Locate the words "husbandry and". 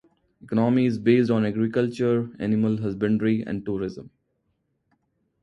2.75-3.63